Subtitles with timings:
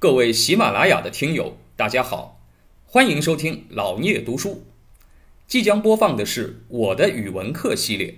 [0.00, 2.38] 各位喜马拉雅的听友，大家好，
[2.86, 4.62] 欢迎收听老聂读书。
[5.48, 8.14] 即将播放的是我的语文课系列。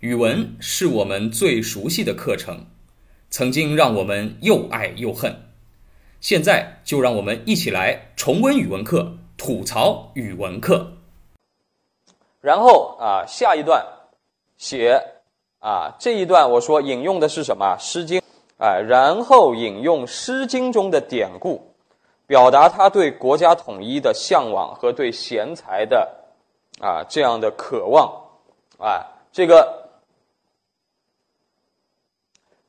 [0.00, 2.66] 语文是我们最熟悉的课程，
[3.30, 5.34] 曾经让我们又爱又恨。
[6.20, 10.98] 现在就让我们一起来重温语文课，吐槽语文课。
[12.42, 13.82] 然后啊，下一段
[14.58, 15.00] 写
[15.60, 17.74] 啊，这一段我说引用的是什么？
[17.82, 18.20] 《诗经》
[18.62, 21.60] 哎，然后引用《诗经》中的典故，
[22.28, 26.08] 表达他对国家统一的向往和对贤才的
[26.80, 28.08] 啊这样的渴望。
[28.78, 29.90] 啊，这个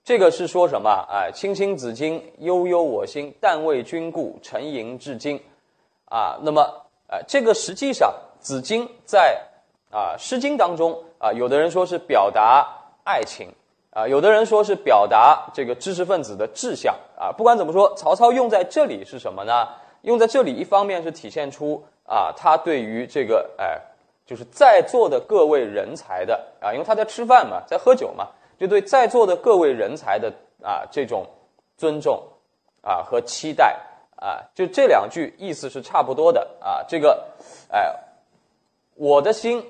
[0.04, 0.90] 这个是说什么？
[1.12, 3.32] 哎，青青子衿，悠悠我心。
[3.40, 5.40] 但为君故，沉吟至今。
[6.06, 6.64] 啊，那么
[7.08, 9.40] 呃，这个实际上子衿在
[9.92, 12.68] 啊《诗经》当中啊，有的人说是表达
[13.04, 13.48] 爱情。
[13.94, 17.32] 啊，有的人说是表达这个知识分子的志向啊。
[17.32, 19.68] 不管怎么说，曹操用在这里是什么呢？
[20.02, 23.80] 用在这里，一方面是体现出啊，他对于这个哎，
[24.26, 31.24] 就是在座的各位人才的啊，因为他在吃饭嘛，在喝酒嘛，就对在座的各位人才的啊这种
[31.78, 32.20] 尊重
[32.82, 33.80] 啊和期待
[34.16, 36.84] 啊，就这两句意思是差不多的啊。
[36.88, 37.24] 这个
[37.70, 37.94] 哎，
[38.96, 39.64] 我的心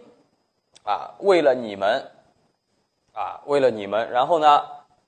[0.85, 2.01] 啊，为了你们。
[3.13, 4.63] 啊，为了你们，然后呢，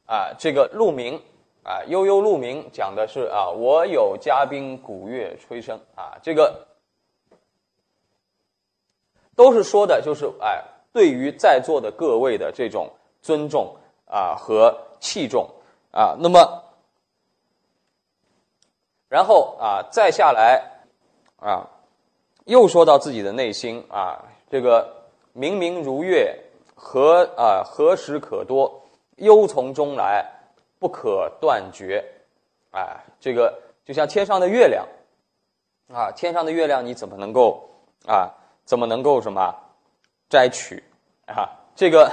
[0.05, 1.19] 啊，这个鹿鸣，
[1.63, 6.67] 啊，悠悠鹿鸣，讲的是啊，我有嘉宾，鼓乐吹笙，啊，这个
[9.35, 12.91] 都是说的，就是哎，对于在座的各位的这种
[13.23, 15.49] 尊重啊和器重
[15.91, 16.63] 啊，那么，
[19.09, 20.83] 然后啊，再下来
[21.37, 21.67] 啊，
[22.45, 26.39] 又说到自己的内心啊，这个明明如月。
[26.75, 27.63] 何啊？
[27.65, 28.83] 何时可多？
[29.15, 30.25] 忧从中来，
[30.77, 32.03] 不可断绝。
[32.71, 34.85] 哎，这个就像天上的月亮
[35.87, 37.69] 啊，天上的月亮你怎么能够
[38.05, 38.29] 啊？
[38.65, 39.55] 怎么能够什么
[40.29, 40.83] 摘取
[41.27, 41.49] 啊？
[41.75, 42.11] 这个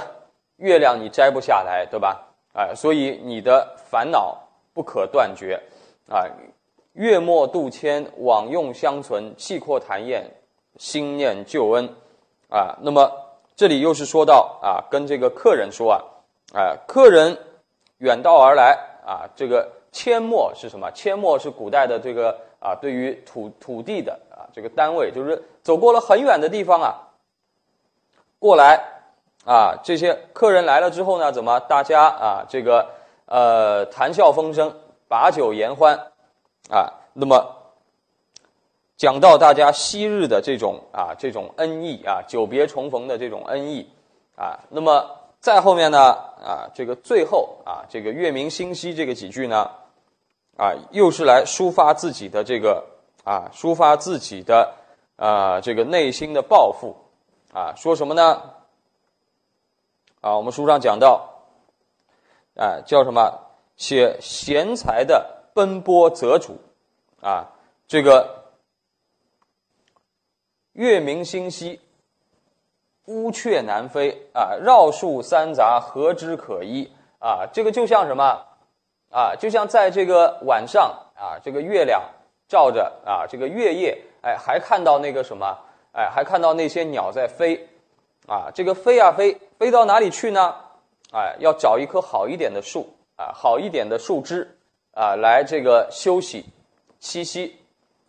[0.55, 2.25] 月亮你摘不下来，对吧？
[2.53, 4.37] 哎，所以你的烦恼
[4.73, 5.61] 不可断绝
[6.07, 6.23] 啊。
[6.93, 10.25] 月末度迁，往用相存，气阔谈宴，
[10.77, 11.85] 心念旧恩
[12.49, 12.77] 啊。
[12.81, 13.11] 那么。
[13.55, 16.01] 这里又是说到啊，跟这个客人说啊，
[16.53, 17.37] 啊，客人
[17.99, 20.91] 远道而来啊，这个阡陌是什么？
[20.91, 27.09] 阡陌是古代的这个啊，对于土土地的啊这个单位，就是走过了很远的地方啊，
[28.39, 28.79] 过来
[29.45, 32.89] 啊，这些客人来了之后呢，怎么大家啊这个
[33.25, 34.75] 呃谈笑风生，
[35.07, 35.95] 把酒言欢
[36.69, 37.62] 啊，那么。
[39.03, 43.85] 讲到大家昔日的这种啊，这种恩义啊，久别重逢的这种恩义
[44.37, 45.05] 啊，那么
[45.41, 49.69] 再后面呢啊，这个最后啊，这个月明星稀这个几句呢
[50.55, 52.85] 啊，又是来抒发自己的这个
[53.25, 54.73] 啊，抒发自己的
[55.17, 56.95] 啊这个内心的抱负
[57.51, 58.41] 啊，说什么呢？
[60.21, 61.43] 啊，我们书上讲到，
[62.55, 63.37] 啊，叫什么？
[63.75, 66.57] 写贤才的奔波择主
[67.19, 67.51] 啊，
[67.85, 68.42] 这个。
[70.73, 71.79] 月明星稀，
[73.05, 74.57] 乌鹊南飞啊！
[74.59, 77.45] 绕树三匝，何枝可依啊？
[77.53, 78.43] 这个就像什么
[79.11, 79.35] 啊？
[79.37, 82.01] 就像在这个晚上啊，这个月亮
[82.47, 85.59] 照着啊，这个月夜，哎，还看到那个什么？
[85.91, 87.67] 哎，还看到那些鸟在飞
[88.25, 88.49] 啊！
[88.51, 90.55] 这个飞啊飞，飞到哪里去呢？
[91.11, 94.57] 哎，要找一棵好一点的树啊，好一点的树枝
[94.95, 96.43] 啊，来这个休息
[96.99, 97.59] 栖息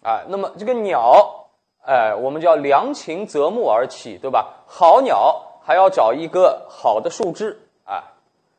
[0.02, 0.24] 啊。
[0.28, 1.42] 那么这个鸟。
[1.86, 4.54] 哎，我们叫良禽择木而栖，对吧？
[4.66, 8.04] 好鸟还要找一个好的树枝啊，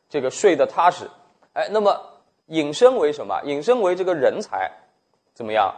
[0.08, 1.10] 这个睡得踏实。
[1.52, 2.00] 哎，那么
[2.46, 3.40] 引申为什么？
[3.42, 4.70] 引申为这个人才
[5.34, 5.74] 怎么样？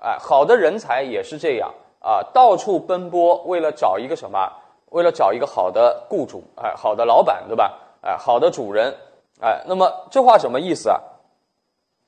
[0.00, 4.52] 哎，好的人才也是这样啊，到处奔波，为了找一个什么？
[4.90, 7.78] 为了找一个好的雇主，哎，好的老板，对吧？
[8.00, 8.92] 哎，好的主人，
[9.40, 11.00] 哎，那么这话什么意思啊？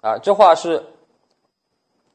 [0.00, 0.84] 啊，这话是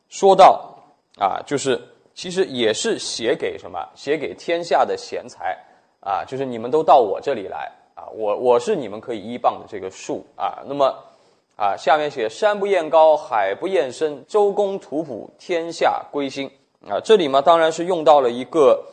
[0.09, 0.75] 说到
[1.17, 1.81] 啊，就是。
[2.15, 3.85] 其实也是写给什么？
[3.93, 5.55] 写给天下的贤才
[5.99, 10.63] 啊，就是你们都到我这里来啊，我我是你们可以依傍的这个树啊。
[10.65, 10.95] 那么
[11.57, 16.49] 啊，下面写山不厌高，海不厌深，周公吐哺，天下归心
[16.87, 17.01] 啊。
[17.03, 18.85] 这里嘛，当然是用到了一个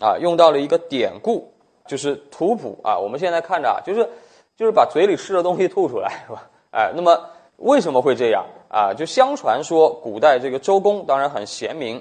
[0.00, 1.52] 啊，用到了一个典故，
[1.84, 2.96] 就是吐哺啊。
[2.96, 4.08] 我们现在看着啊，就是
[4.56, 6.48] 就是把嘴里吃的东西吐出来，是吧？
[6.70, 8.94] 哎，那么为什么会这样啊？
[8.94, 12.00] 就相传说，古代这个周公当然很贤明。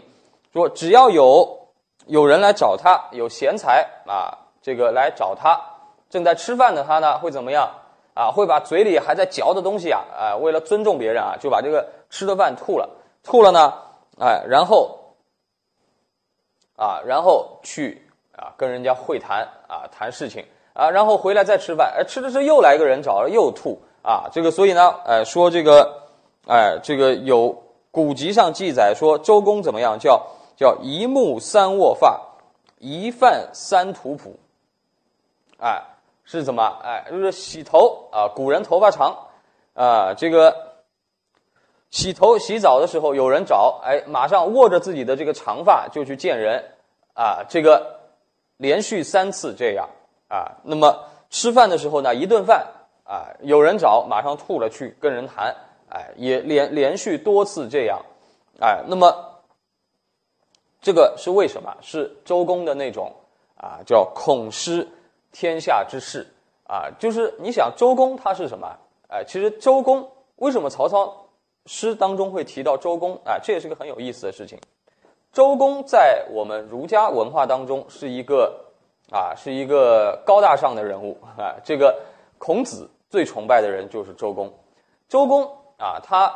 [0.57, 1.67] 说只要有
[2.07, 5.61] 有人来找他，有贤才啊，这个来找他，
[6.09, 7.69] 正在吃饭的他呢，会怎么样
[8.15, 8.31] 啊？
[8.31, 12.89] 会把嘴里还在嚼的东西啊，啊，为了尊重别人啊，就把这个吃的饭吐了，
[13.23, 13.71] 吐了呢，
[14.19, 14.97] 哎，然后
[16.75, 20.43] 啊，然后去啊跟人家会谈啊谈事情
[20.73, 26.01] 啊，然后回来再吃饭，哎，吃着吃又来一个人找了又吐啊，这个所以呢，哎，说这个，
[26.47, 30.25] 哎，这个有古籍上记载说周公怎么样叫
[30.57, 32.19] 叫一目三握发，
[32.79, 34.37] 一饭三吐哺，
[35.61, 35.81] 哎，
[36.25, 36.77] 是怎么？
[36.83, 39.15] 哎，就是洗头啊，古人头发长
[39.73, 40.67] 啊，这个。
[41.89, 46.61] 洗头洗澡的时候有人找，哎，马上握着自己的这个长发就去见人，
[47.13, 48.01] 啊，这个
[48.57, 49.87] 连续三次这样
[50.27, 50.59] 啊。
[50.63, 52.67] 那么吃饭的时候呢，一顿饭
[53.05, 55.55] 啊，有人找，马上吐了去跟人谈，
[55.87, 58.01] 哎，也连连续多次这样，
[58.59, 59.36] 哎，那么
[60.81, 61.75] 这个是为什么？
[61.81, 63.11] 是周公的那种
[63.57, 64.87] 啊，叫恐失
[65.31, 66.25] 天下之势
[66.67, 68.77] 啊，就是你想周公他是什么？
[69.09, 71.23] 哎，其实周公为什么曹操？
[71.69, 74.57] 诗当中会提到周公啊，这也是个很有意思的事情。
[75.33, 78.65] 周公在我们儒家文化当中是一个
[79.11, 81.55] 啊，是一个高大上的人物啊。
[81.65, 81.99] 这个
[82.37, 84.53] 孔子最崇拜的人就是周公。
[85.09, 85.43] 周公
[85.77, 86.33] 啊，他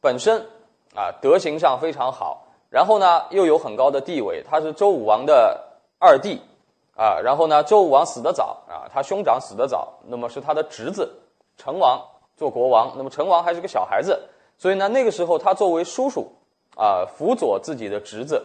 [0.00, 0.46] 本身
[0.94, 5.60] 啊德行上非常好，然后呢又有很高的地位，他是周武王的
[5.98, 6.40] 二弟
[6.96, 7.20] 啊。
[7.22, 11.10] 然后呢，周武王死得早啊，他兄长死得早，那么是他的侄子
[11.56, 12.00] 成王
[12.36, 14.20] 做国王，那么成王还是个小孩子。
[14.56, 16.30] 所以呢，那个时候他作为叔叔，
[16.76, 18.44] 啊，辅佐自己的侄子，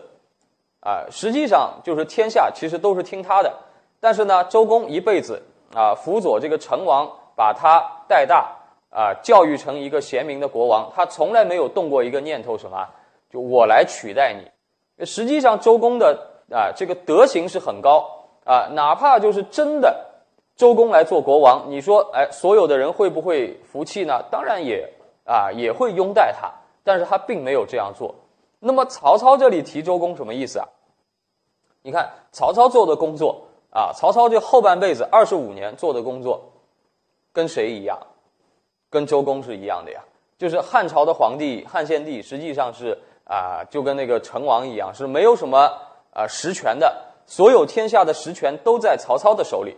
[0.80, 3.52] 啊，实际上就是天下其实都是听他的。
[4.00, 5.42] 但是呢，周公一辈子
[5.74, 8.56] 啊，辅佐这个成王，把他带大，
[8.92, 12.88] 啊，教育成一个贤明的国王，他从来没有动过一个念头，什么，
[13.33, 15.03] 就我来取代你。
[15.03, 18.07] 实际上，周公的啊，这个德行是很高
[18.45, 20.06] 啊，哪怕就是真的
[20.56, 24.24] 周公来做国王，你说，哎，所有的人会不会服气呢？
[24.30, 24.88] 当然也。
[25.25, 26.51] 啊，也会拥戴他，
[26.83, 28.13] 但是他并没有这样做。
[28.59, 30.68] 那么曹操这里提周公什么意思啊？
[31.81, 36.44] 你看曹操做的工作啊，曹操这后半辈子二十五年做的工作，
[37.31, 37.97] 跟谁一样？
[38.89, 40.01] 跟周公是一样的呀。
[40.38, 43.00] 就是汉朝的皇帝汉献帝，实际上是
[43.33, 45.80] 啊，就跟那个成王一样，是没有什么
[46.13, 49.75] 啊实权的，所有天下的实权都在曹操的手里。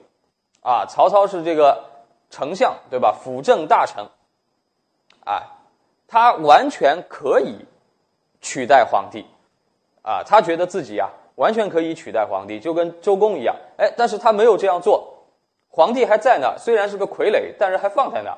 [0.62, 1.86] 啊，曹操是这个
[2.30, 3.16] 丞相，对吧？
[3.24, 4.04] 辅政大臣。
[5.24, 5.42] 啊，
[6.08, 7.66] 他完全可以
[8.42, 9.26] 取代皇帝，
[10.02, 15.24] 啊，他觉得自己啊完全可以取代皇帝，就跟周公一样，哎，但是他没有这样做，
[15.70, 18.38] 皇帝还在那，虽然是个傀儡，但是还放在那，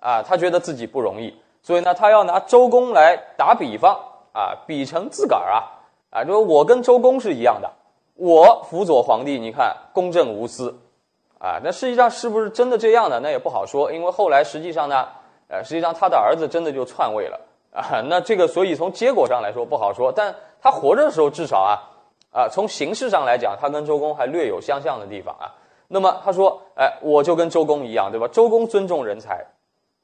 [0.00, 3.98] 啊，他觉得自己不容易，所以呢，他要拿周公来打比方，
[4.34, 5.64] 啊，比成自个儿啊，
[6.10, 7.70] 啊，就我跟周公是一样的，
[8.16, 10.76] 我辅佐皇帝，你看公正无私，
[11.38, 13.18] 啊，那实际上是不是真的这样呢？
[13.22, 15.08] 那也不好说，因为后来实际上呢。
[15.46, 17.38] 呃，实际上他的儿子真的就篡位了
[17.70, 21.76] 啊，那这个所以从结果上来说不好说，但他活着的时候至少啊，
[22.32, 25.52] 啊，从形式上来讲，他跟周公还略有相像的地方啊。
[25.86, 28.26] 那么他说，哎，我就跟周公一样，对吧？
[28.28, 29.44] 周公尊重人才，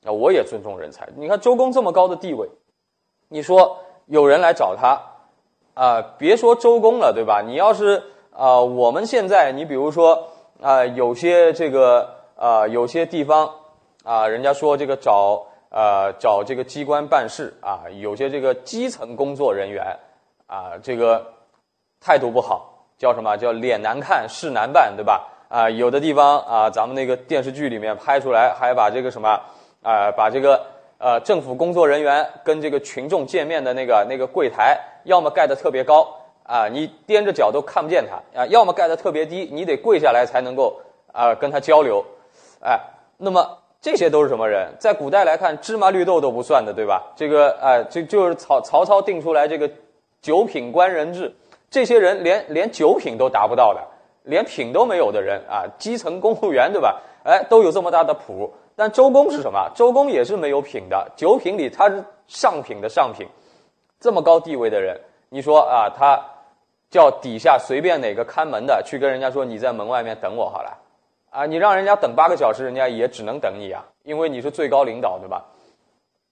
[0.05, 1.09] 啊，我也尊重人才。
[1.17, 2.47] 你看周公这么高的地位，
[3.29, 3.79] 你说
[4.11, 5.01] 有人来找他，
[5.75, 7.41] 啊，别说周公了，对吧？
[7.41, 8.03] 你要是
[8.37, 10.29] 啊，我们现在，你比如说
[10.61, 13.51] 啊，有些这个啊，有些地方。
[14.03, 19.99] 啊，人家说这个找呃找这个机关办事啊，有些这个基层工作人员
[20.47, 21.35] 啊，这个
[22.00, 25.29] 态度不好，叫什么叫脸难看事难办，对吧？
[25.50, 29.29] 啊，有的地方啊，咱们那个电视剧里面拍出来，还把这个什么
[29.83, 30.64] 啊，把这个
[31.00, 36.07] 呃政府工作人员跟这个群众见面的那个那个柜台，要么盖得特别高
[36.45, 40.80] 啊，你踮着脚都看不见他啊，要么盖得特别低，你得跪下来才能够
[41.12, 42.04] 啊跟他交流，
[42.62, 42.78] 哎，
[43.16, 43.57] 那么。
[43.83, 44.69] 这些都是什么人？
[44.78, 47.02] 在古代来看，芝麻绿豆都不算的，对吧？
[47.16, 49.71] 这个，哎，这就是曹曹操定出来这个
[50.21, 51.35] 九品官人制，
[51.71, 53.80] 这些人连连九品都达不到的，
[54.25, 57.00] 连品都没有的人啊，基层公务员，对吧？
[57.25, 58.52] 哎，都有这么大的谱。
[58.81, 59.71] 但周公是什么？
[59.75, 63.29] 周公也是没有品的，九品里他是上品的上品，
[64.01, 66.19] 这么高地位的人，你说啊，他
[66.89, 70.79] 叫底下随便哪个看门的去跟人家说，你在门外面等我好了。
[71.29, 75.45] 啊，你让人家等八个小时，人家也只能等你啊，因为你是最高领导，对吧？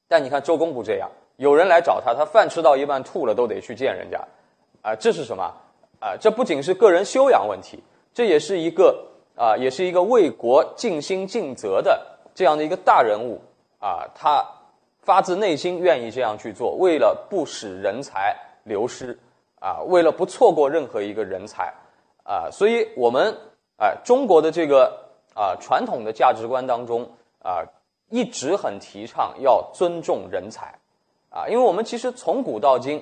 [0.08, 4.18] 但你看周公不这样，有人来找他，他饭吃到一半吐了都得去见人家，
[4.80, 5.52] 啊，这是什么？
[6.00, 7.78] 啊，这不仅是个人修养问题，
[8.14, 9.04] 这也是一个
[9.36, 13.40] 啊，也是一个为国尽心尽责的这样的一个大人物
[13.80, 14.46] 啊，他
[15.02, 19.18] 发自内心愿意这样去做，为了不使人才流失
[19.58, 21.74] 啊，为了不错过任何一个人才
[22.22, 23.36] 啊，所以我们。
[23.80, 27.08] 哎，中国的这个啊传统的价值观当中
[27.40, 27.62] 啊，
[28.08, 30.76] 一直很提倡要尊重人才，
[31.30, 33.00] 啊，因为我们其实从古到今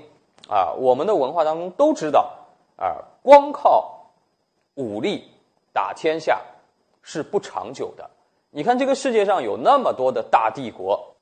[0.51, 2.31] 啊，我们的文化当中都知道
[2.77, 4.11] 啊，光靠
[4.75, 5.31] 武力
[5.73, 6.43] 打天下
[7.01, 8.11] 是不长久的。
[8.57, 11.15] 你看这个世界上有那么多的大帝国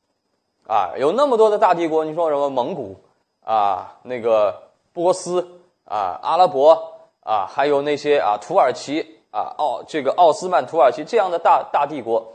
[0.68, 3.00] 啊，有那么多的大帝国，你说什么蒙古
[3.44, 6.92] 啊，那个波斯啊，阿拉伯
[7.24, 12.34] 啊，还有那些啊土耳其啊，奥这个奥斯曼土耳其这样的大大帝国，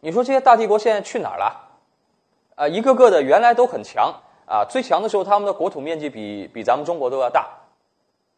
[0.00, 1.68] 你说这些大帝国现在去哪儿了？
[2.56, 4.12] 啊，一个个的原来都很强
[4.46, 7.46] 啊，最强的时候他们的国土面积比比咱们中国都要大，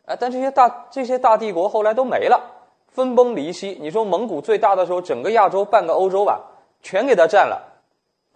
[0.04, 2.38] 啊，但这些大这些大帝国后来都没了，
[2.92, 3.76] 分崩离析。
[3.80, 6.40] 你说蒙古最大的时候，整个亚洲半个欧洲吧，
[6.82, 7.62] 全给他占了，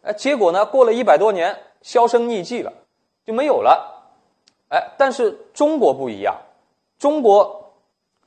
[0.02, 2.72] 哎，结果呢，过了一百多年，销声匿迹了，
[3.24, 4.02] 就没有了，
[4.70, 6.34] 哎，但是中国不一样，
[6.98, 7.72] 中国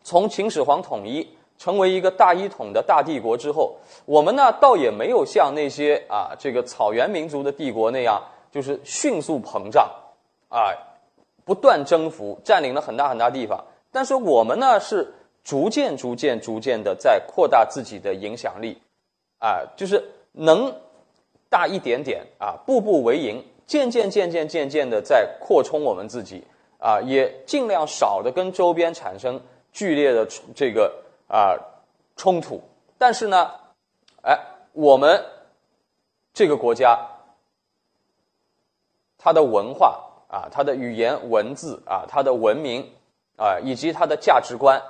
[0.03, 1.35] 从秦始皇统一。
[1.59, 9.91] 成为一个大一统的大帝国之后，我们呢倒也没有像那些啊这个草原民族的帝国那样，就是迅速膨胀，
[10.47, 10.71] 啊，
[11.43, 13.61] 不断征服，占领了很大很大地方。
[13.91, 15.13] 但是我们呢是
[15.49, 18.79] 逐渐、逐渐、逐渐的在扩大自己的影响力，
[19.39, 20.03] 啊，就是
[20.33, 20.71] 能
[21.49, 26.43] 大一点点啊，步步为营，渐渐、渐渐、渐渐的在扩充我们自己，
[26.77, 29.41] 啊，也尽量少的跟周边产生
[29.73, 30.93] 剧烈的这个。
[31.31, 31.55] 啊，
[32.15, 32.59] 冲突，
[32.97, 33.51] 但是呢，
[34.23, 34.35] 哎，
[34.73, 35.23] 我们
[36.33, 36.99] 这个国家，
[39.15, 42.83] 它的文化啊，它的语言文字啊，它的文明
[43.37, 44.81] 啊，以及它的价值观，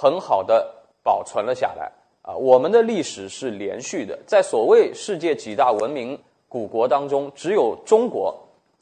[0.00, 1.92] 很好的保存了下来
[2.22, 2.34] 啊。
[2.34, 8.34] 我们的历史是连续的，在所谓世界几大文明古国当中，只有中国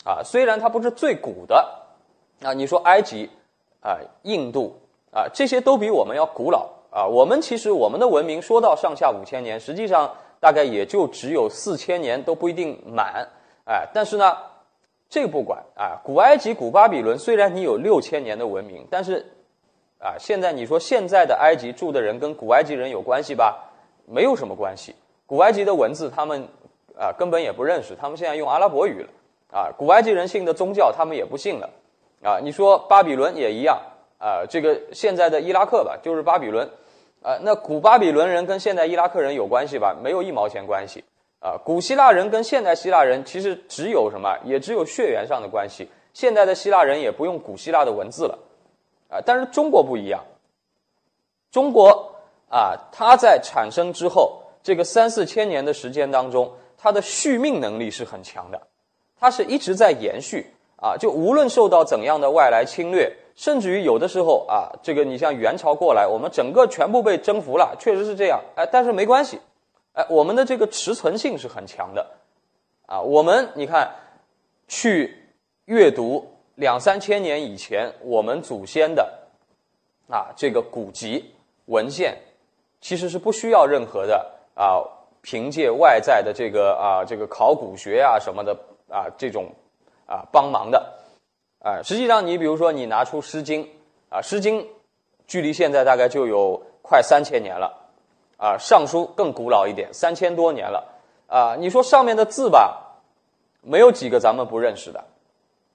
[0.04, 1.82] 啊，虽然它不是最古的
[2.42, 3.28] 啊，你说埃及
[3.80, 4.78] 啊，印度。
[5.10, 7.06] 啊，这些都比我们要古老啊！
[7.06, 13.26] 我们其实我们的文明说到上下五千年，实际上大概也就只有四千年都不一定满，
[13.64, 14.36] 哎，但是呢，
[15.08, 15.96] 这个不管啊。
[16.04, 19.26] 古埃及、古巴比伦虽然你有六千年的文明，但是
[19.98, 23.70] 啊，现在你说现在的埃及住的人跟古埃及人有关系吧？
[24.06, 24.94] 没有什么关系。
[25.26, 26.46] 古埃及的文字他们
[26.98, 29.08] 啊根本也不认识，他们现在用阿拉伯语了
[29.52, 29.70] 啊。
[29.76, 31.70] 古埃及人信的宗教他们也不信了
[32.22, 32.38] 啊。
[32.42, 33.80] 你说巴比伦也一样。
[34.20, 36.68] 啊，这个现在的伊拉克吧，就是巴比伦，
[37.22, 39.96] 啊，那古巴比伦人跟现代伊拉克人有关系吧？
[40.02, 41.04] 没有一毛钱关系。
[41.38, 44.36] 啊，古希腊人跟现代希腊人其实只有什么？
[44.44, 45.88] 也只有血缘上的关系。
[46.12, 48.36] 现在的希腊人也不用古希腊的文字了，
[49.08, 50.24] 啊，但是中国不一样。
[51.50, 52.14] 中国
[52.48, 58.60] 啊，它在产生之后这个三四千年的时间当中，它的续命能力是很强的，
[59.18, 60.46] 它是一直在延续。
[60.80, 63.12] 啊，就无论受到怎样的外来侵略。
[63.34, 68.40] 甚至于有的时候啊，这个你像元朝过来，我们整个全部被征服了，确实是这样。
[68.56, 69.38] 哎，但是没关系，
[69.92, 72.04] 哎，我们的这个持存性是很强的，
[72.86, 73.92] 啊，我们你看，
[74.66, 75.16] 去
[75.66, 79.08] 阅读两三千年以前我们祖先的
[80.10, 81.32] 啊这个古籍
[81.66, 82.18] 文献，
[82.80, 84.82] 其实是不需要任何的啊
[85.22, 88.52] 凭借外在的这个啊这个考古学啊什么的
[88.90, 89.52] 啊这种
[90.04, 90.94] 啊帮忙的。
[91.60, 93.64] 啊，实际上你比如说你拿出《诗经》，
[94.08, 94.60] 啊，《诗经》
[95.28, 97.72] 距离现在大概就有快三千年了，
[98.36, 100.84] 啊，《尚书》更古老一点，三千多年了，
[101.28, 103.00] 啊，你说上面的字吧，
[103.60, 105.04] 没有几个咱们不认识的，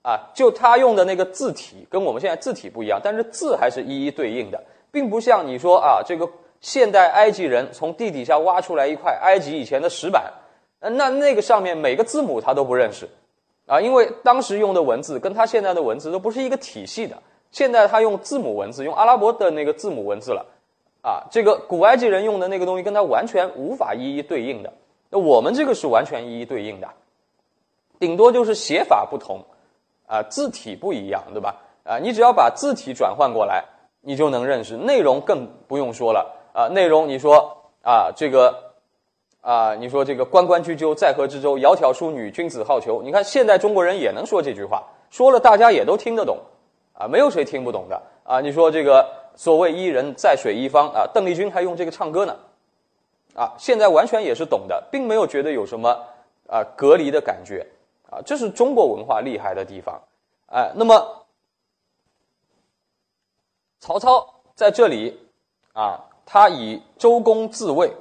[0.04, 6.30] 啊，就他用的那个字体跟我们现在字体不一样，但是字还是一一对应的，并不像你说啊，这个
[6.62, 10.32] 现代埃及人从地底下挖出来一块埃及以前的石板，
[10.80, 13.10] 那那个上面每个字母他都不认识。
[13.66, 17.18] 啊，因为当时用的文字跟他现在的文字都不是一个体系的。
[17.50, 20.46] 现在他用字母文字，用阿拉伯的那个字母文字了，
[21.02, 24.74] 啊，这个古埃及人用的那个东西跟他完全无法一一对应的。
[25.10, 26.90] 那我们这个是完全一一对应的，
[28.00, 29.40] 顶多就是写法不同，
[30.08, 31.56] 啊，字体不一样，对吧？
[31.84, 33.64] 啊，你只要把字体转换过来，
[34.02, 34.76] 你就能认识。
[34.78, 38.72] 内容更不用说了，啊，内容你说啊，这个。
[39.46, 46.38] 啊，你说这个“关关雎鸠，在河之洲，窈窕淑女，君子好逑。”你看现在中国人也能说这句话，说了大家也都听得懂，
[46.94, 48.40] 啊，没有谁听不懂的啊。
[48.40, 49.06] 你说这个
[49.36, 52.38] 所谓“伊人在水一方”，啊，邓丽君还用这个唱歌呢，
[53.36, 55.90] 啊，现在完全也是懂的，并没有觉得有什么
[56.48, 57.68] 啊隔离的感觉，
[58.14, 60.02] 啊，这是中国文化厉害的地方，
[60.48, 61.26] 哎，那么
[63.80, 65.20] 曹操在这里
[65.74, 67.92] 啊，他以周公自卫。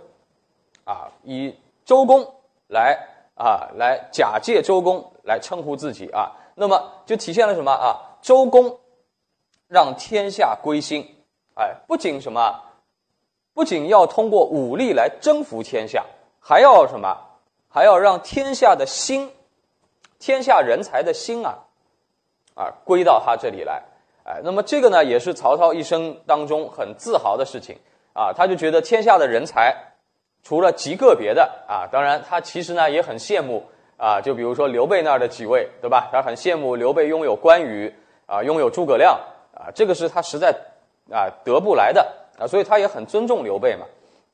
[0.85, 1.55] 啊，以
[1.85, 2.27] 周公
[2.67, 2.99] 来
[3.37, 8.19] 啊，来假借周公来称呼自己啊，那么就体现了什么啊？
[8.21, 8.81] 周公
[9.69, 11.09] 让天下归心，
[11.55, 12.61] 哎，不仅什么，
[13.55, 16.05] 不仅要通过武力来征服天下，
[16.41, 17.17] 还要什么？
[17.69, 19.33] 还要让天下的心
[20.23, 21.59] 天下人才的心啊，
[22.55, 23.83] 啊，归到他这里来。
[24.23, 27.77] 哎，那么这个呢，也是曹操一生当中很自豪的事情
[28.13, 28.33] 啊。
[28.33, 29.75] 他就觉得天下的人才，
[30.45, 34.21] 除了极个别的啊，当然他其实呢也很羡慕啊。
[34.21, 36.09] 就比如说刘备那儿的几位，对吧？
[36.13, 37.93] 他很羡慕刘备拥有关羽
[38.27, 39.19] 啊，拥有诸葛亮
[39.57, 40.57] 啊，这个是他实在
[41.11, 43.87] 啊得不来的啊，所以他也很尊重刘备嘛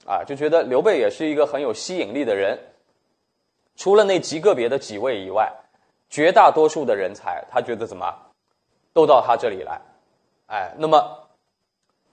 [0.04, 2.58] 啊，就觉得刘备也是一个很有吸引力的人。
[3.74, 5.50] 除了那极个别的几位以外，
[6.10, 8.14] 绝大多数的人才，他觉得怎么？
[8.94, 9.80] 都到他这里来，
[10.46, 11.28] 哎，那么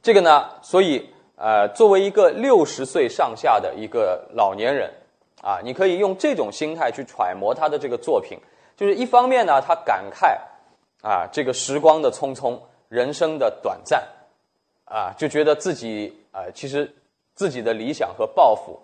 [0.04, 0.50] 这个呢？
[0.62, 4.94] 所以，呃，作为一个六十岁上下的一个老年人，
[5.42, 8.38] 啊，你可以用这种心态去揣摩他的这个作品。
[8.76, 10.38] 就是一方面呢，他感慨
[11.02, 14.08] 啊，这个时光的匆匆，人生的短暂，
[14.84, 16.94] 啊，就觉得自己啊，其实
[17.34, 18.80] 自己的理想和抱负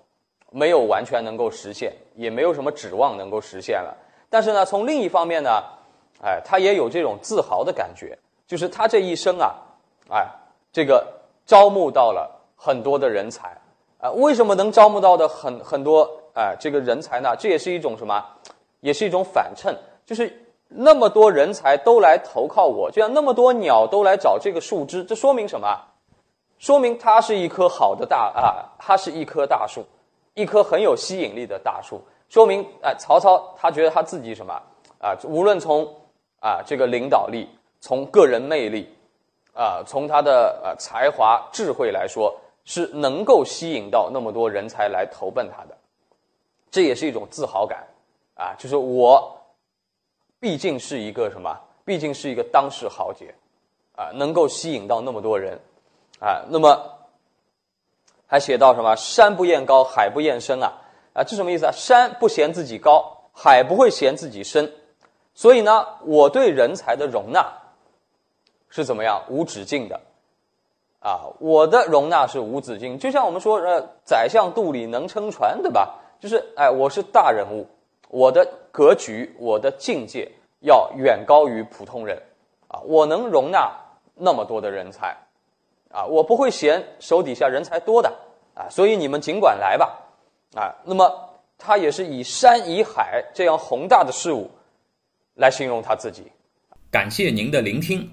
[0.50, 3.96] 没有完全能够实现，也没有什么指望能够实现了。
[4.32, 5.62] 但是呢，从另一方面呢。
[6.24, 9.56] 哎，他也有这种自豪的感觉，就是他这一生啊，
[10.08, 10.24] 哎，
[10.72, 11.04] 这个
[11.48, 13.58] 招募到了很多的人才，
[14.00, 17.36] 啊，为什么能招募到的很很多哎这个人才呢？
[17.40, 18.24] 这也是一种什么？
[18.82, 20.32] 也是一种反衬，就是
[20.68, 25.76] 那么多人才都来投靠我，就像那么多鸟都来找这个树枝，这说明什么？
[26.60, 29.84] 说明它是一棵好的大啊，它是一棵大树，
[30.36, 32.00] 一棵很有吸引力的大树。
[32.32, 34.54] 说明哎，曹操他觉得他自己什么
[35.02, 35.14] 啊？
[35.26, 35.86] 无论从
[36.40, 37.50] 啊，这个领导力，
[37.82, 38.88] 从个人魅力，
[39.54, 42.34] 啊，从他的呃才华、智慧来说，
[42.64, 45.76] 是能够吸引到那么多人才来投奔他的，
[46.72, 47.86] 这也是一种自豪感，
[48.36, 49.38] 啊，就是我
[50.40, 51.60] 毕竟是一个什么？
[51.84, 53.36] 毕竟是一个当世豪杰，
[53.98, 55.60] 啊，能够吸引到那么多人，
[56.22, 56.98] 啊，那么
[58.26, 58.96] 还写到什么？
[58.96, 60.72] 山不厌高，海不厌深啊，
[61.14, 61.72] 啊，这什么意思啊？
[61.72, 64.74] 山不嫌自己高，海不会嫌自己深。
[65.34, 67.54] 所以呢，我对人才的容纳
[68.70, 70.00] 是怎么样无止境的
[71.00, 71.32] 啊？
[71.40, 76.00] 我的容纳是无止境，就像我们说，呃，宰相肚里能撑船，对吧？
[76.20, 77.68] 就是哎，我是大人物，
[78.10, 82.22] 我的格局、我的境界要远高于普通人
[82.68, 82.80] 啊！
[82.86, 83.72] 我能容纳
[84.14, 85.18] 那么多的人才
[85.92, 86.06] 啊！
[86.06, 88.14] 我不会嫌手底下人才多的
[88.54, 88.70] 啊！
[88.70, 89.98] 所以你们尽管来吧
[90.54, 90.76] 啊！
[90.86, 91.10] 那么
[91.58, 94.50] 他也是以山以海这样宏大的事物。
[95.36, 96.24] 来形容他自己。
[96.92, 98.08] 感谢您的聆听。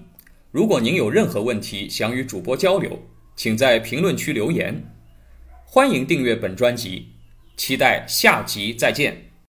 [0.51, 2.97] 如果您有任何问题想与主播交流，
[3.35, 4.73] 请在评论区留言。
[5.65, 7.07] 欢迎订阅本专辑，
[7.57, 9.28] 期待下集再见。